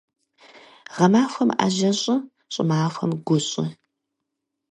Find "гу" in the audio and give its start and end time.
3.25-3.37